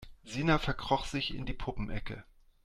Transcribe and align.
Sina 0.23 0.57
verkroch 0.57 1.05
sich 1.05 1.35
in 1.35 1.45
die 1.45 1.53
Puppenecke. 1.53 2.23